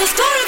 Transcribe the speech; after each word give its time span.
This 0.00 0.12
is 0.12 0.39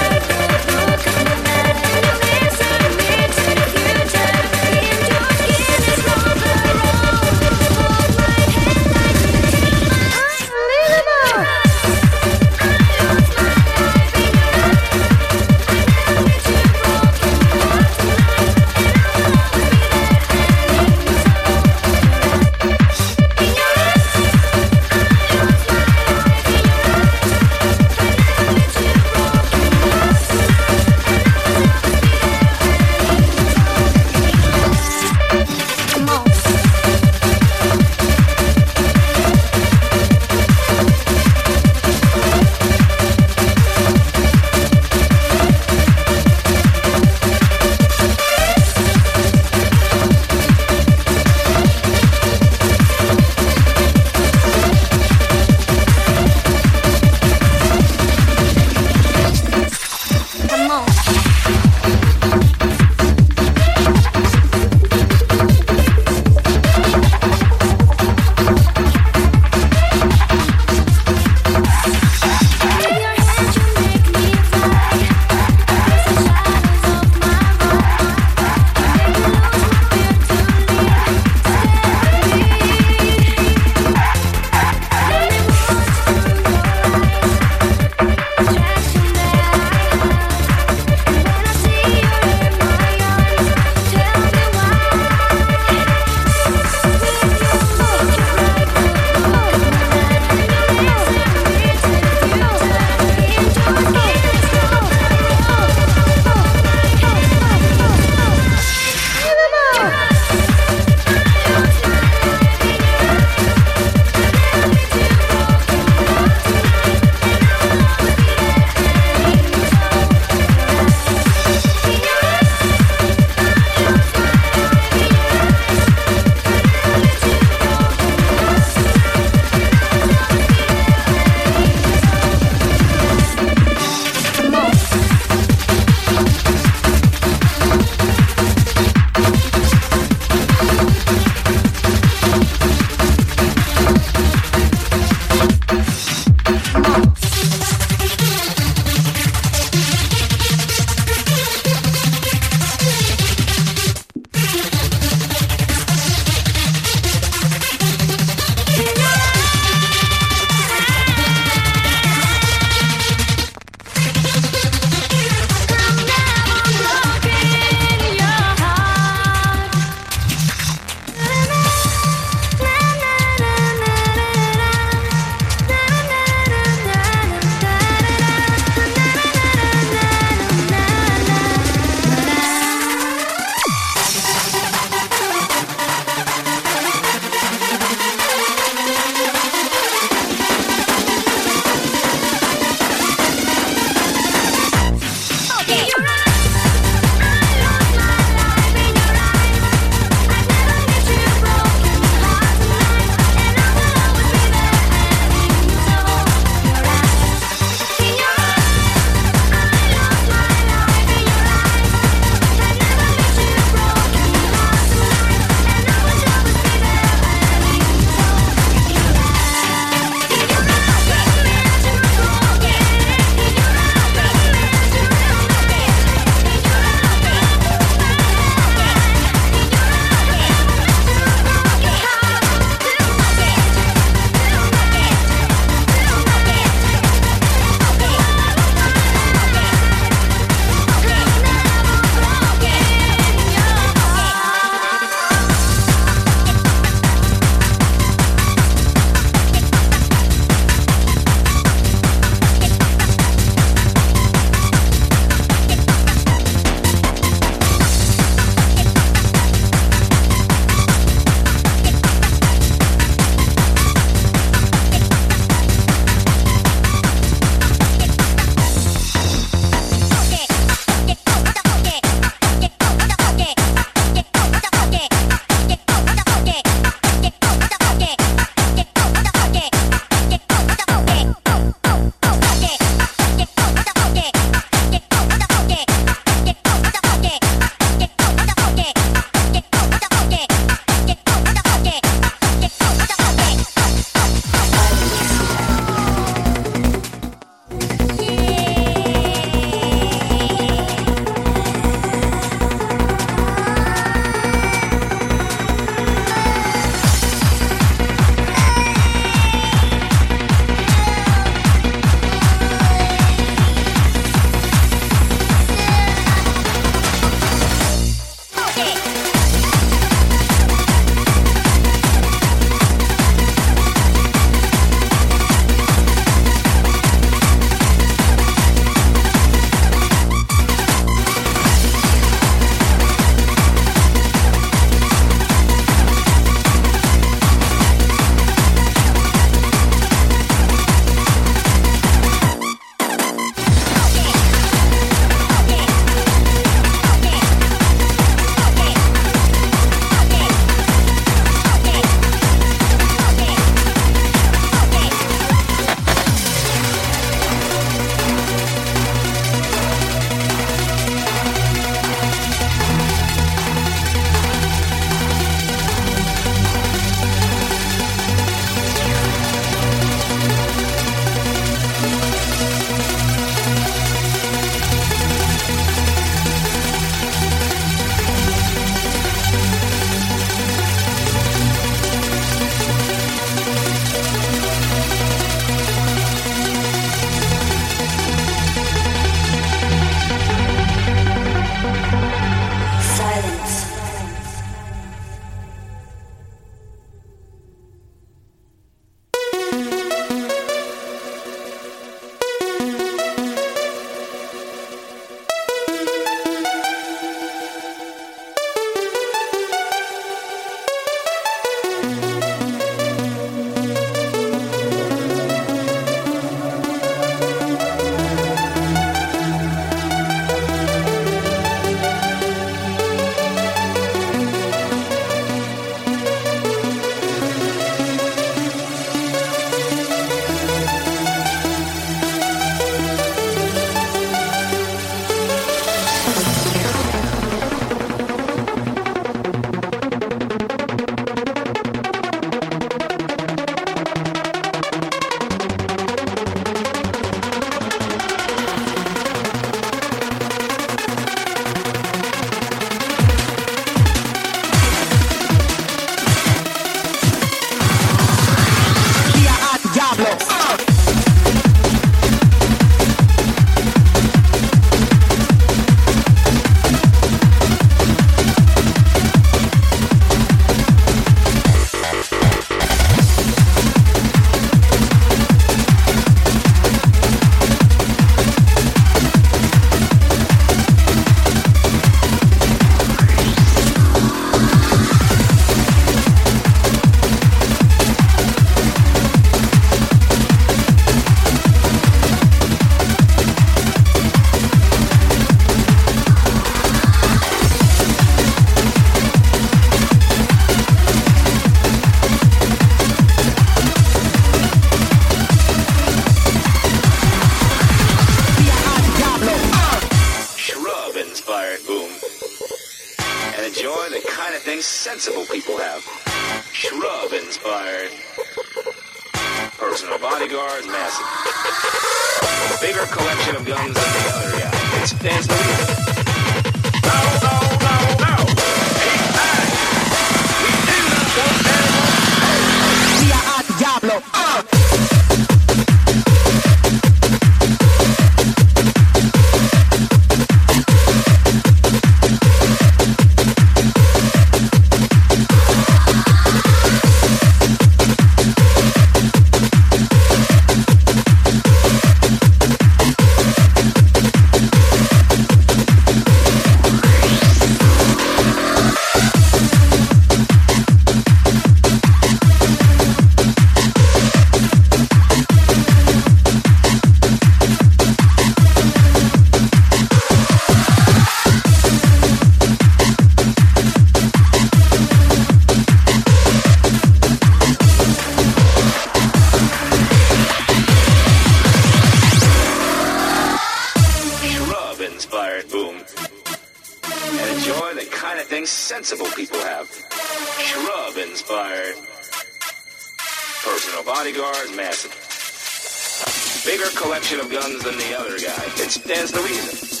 Of 597.31 597.49
guns 597.49 597.81
than 597.85 597.97
the 597.97 598.19
other 598.19 598.37
guy. 598.39 598.65
It 598.83 598.91
stands 598.91 599.31
to 599.31 599.39
reason. 599.39 600.00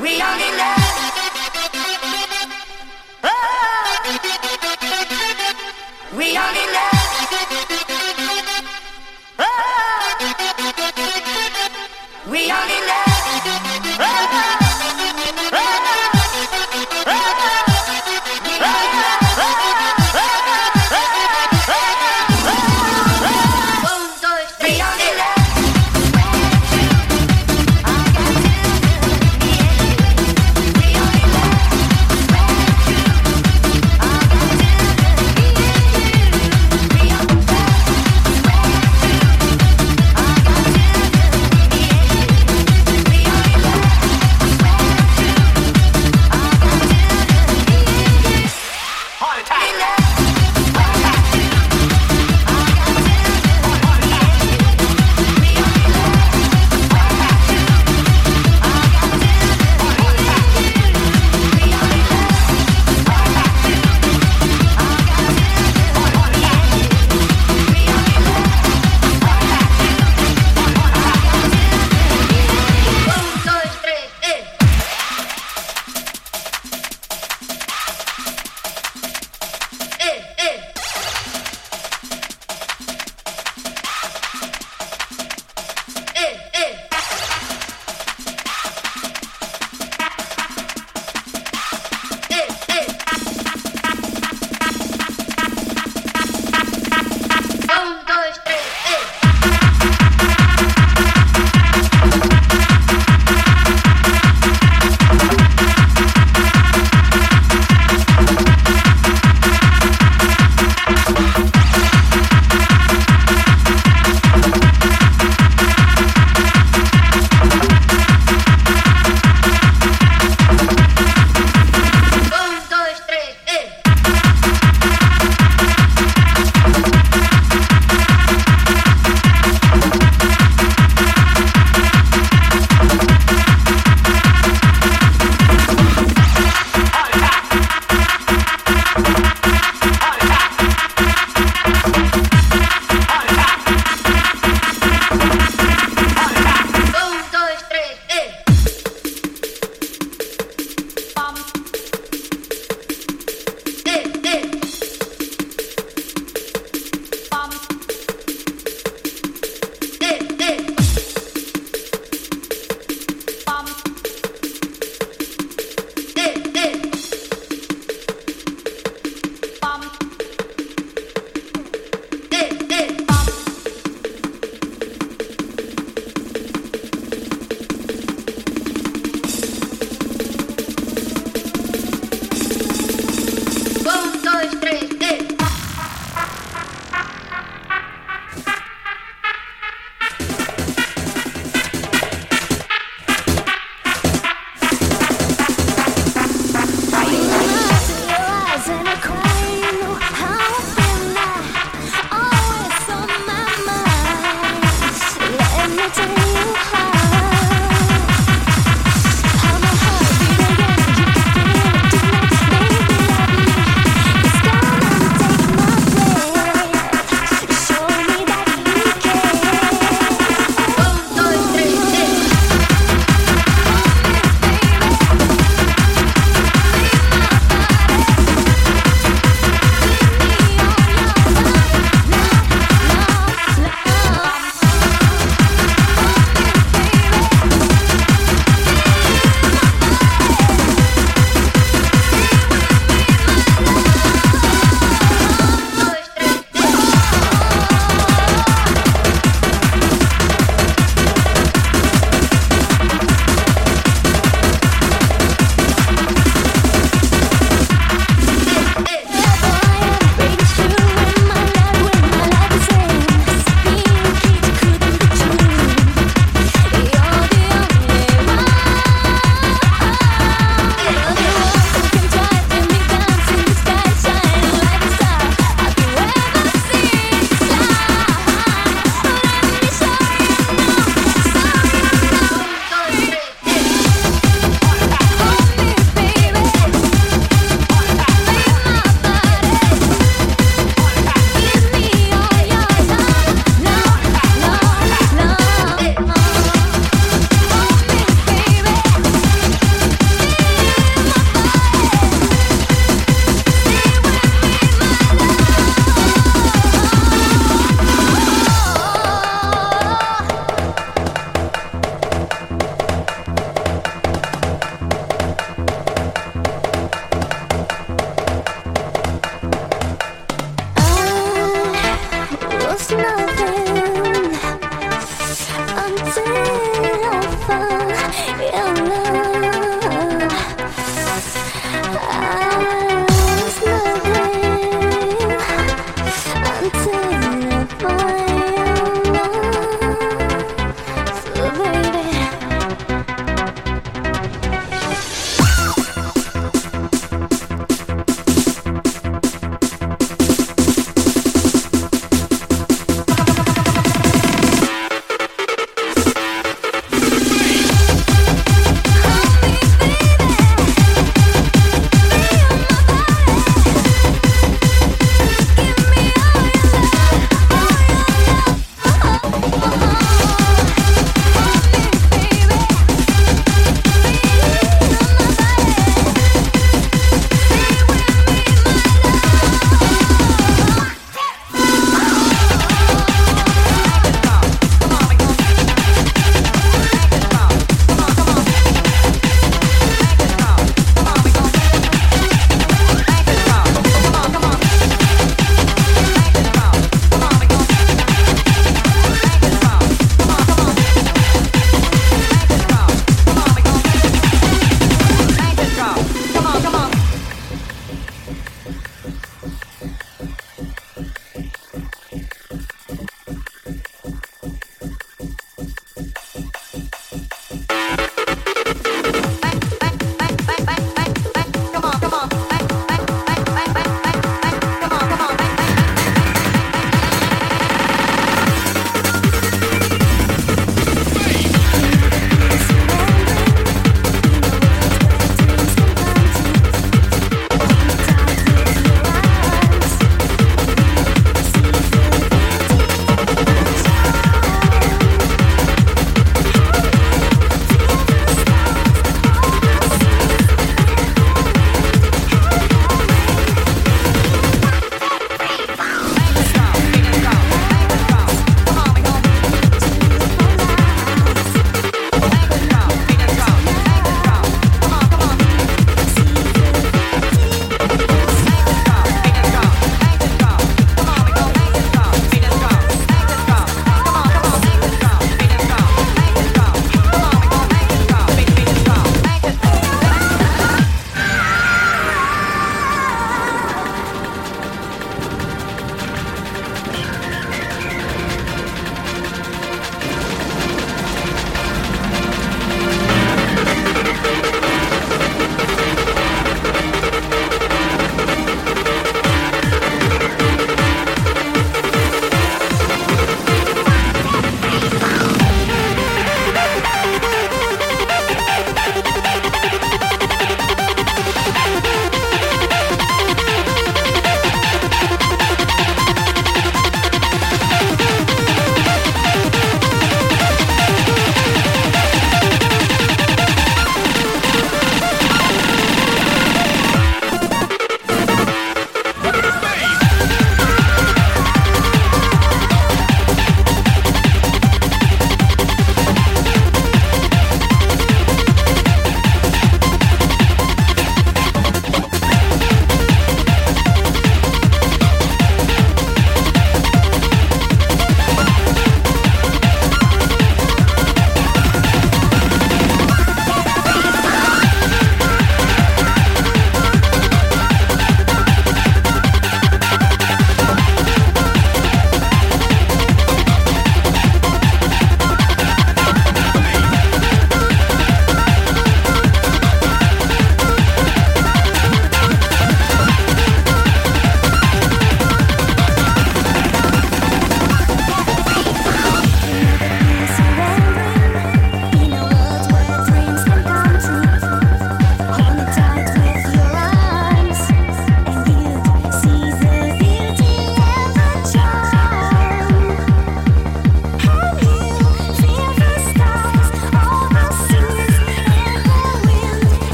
We 0.00 0.12
are 0.18 0.40
in 0.46 0.54
love. 0.56 0.92
Oh. 3.24 3.92
We 6.16 6.36
are 6.36 6.56
in 6.62 6.68
love. 6.72 7.04
Oh. 9.38 9.50
We 12.30 12.50
are 12.50 12.68
in 12.70 12.86
love. 12.88 13.01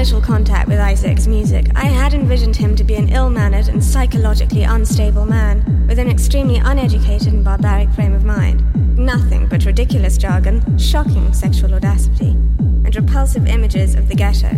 Initial 0.00 0.22
contact 0.22 0.66
with 0.66 0.78
Isaac's 0.78 1.26
music, 1.26 1.66
I 1.74 1.84
had 1.84 2.14
envisioned 2.14 2.56
him 2.56 2.74
to 2.76 2.82
be 2.82 2.94
an 2.94 3.10
ill 3.10 3.28
mannered 3.28 3.68
and 3.68 3.84
psychologically 3.84 4.62
unstable 4.62 5.26
man 5.26 5.86
with 5.86 5.98
an 5.98 6.08
extremely 6.08 6.56
uneducated 6.56 7.34
and 7.34 7.44
barbaric 7.44 7.90
frame 7.90 8.14
of 8.14 8.24
mind. 8.24 8.64
Nothing 8.96 9.46
but 9.46 9.66
ridiculous 9.66 10.16
jargon, 10.16 10.78
shocking 10.78 11.34
sexual 11.34 11.74
audacity, 11.74 12.30
and 12.30 12.96
repulsive 12.96 13.46
images 13.46 13.94
of 13.94 14.08
the 14.08 14.14
ghetto. 14.14 14.48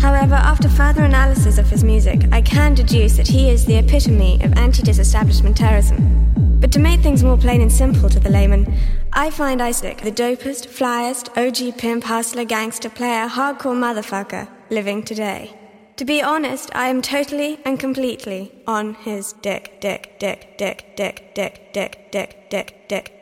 However, 0.00 0.36
after 0.36 0.68
further 0.68 1.02
analysis 1.02 1.58
of 1.58 1.68
his 1.68 1.82
music, 1.82 2.20
I 2.30 2.40
can 2.40 2.74
deduce 2.74 3.16
that 3.16 3.26
he 3.26 3.50
is 3.50 3.64
the 3.64 3.78
epitome 3.78 4.40
of 4.44 4.56
anti 4.56 4.84
disestablishment 4.84 5.56
terrorism. 5.56 6.60
But 6.60 6.70
to 6.72 6.78
make 6.78 7.00
things 7.00 7.24
more 7.24 7.36
plain 7.36 7.60
and 7.60 7.72
simple 7.72 8.08
to 8.08 8.20
the 8.20 8.30
layman, 8.30 8.72
I 9.16 9.30
find 9.30 9.62
Isaac 9.62 9.98
the 9.98 10.10
dopest, 10.10 10.66
flyest, 10.66 11.28
OG 11.38 11.78
pimp, 11.78 12.02
hustler, 12.02 12.44
gangster, 12.44 12.90
player, 12.90 13.28
hardcore 13.28 13.76
motherfucker 13.76 14.48
living 14.70 15.04
today. 15.04 15.56
To 15.98 16.04
be 16.04 16.20
honest, 16.20 16.74
I 16.74 16.88
am 16.88 17.00
totally 17.00 17.60
and 17.64 17.78
completely 17.78 18.50
on 18.66 18.94
his 18.94 19.32
dick, 19.34 19.80
dick, 19.80 20.18
dick, 20.18 20.56
dick, 20.58 20.96
dick, 20.96 21.32
dick, 21.36 21.72
dick, 21.72 22.10
dick, 22.10 22.50
dick, 22.50 22.88
dick, 22.88 23.13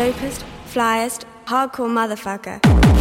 dopest, 0.00 0.44
flyest, 0.66 1.26
hardcore 1.44 1.90
motherfucker. 1.98 2.99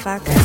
fuck. 0.00 0.39